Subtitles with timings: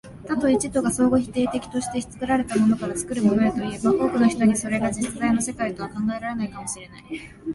[0.27, 7.03] 多と一とが相互否定的として、作られたものから作るものへといえば、多くの人にはそれが実在の世界とは考えられないかも知れない。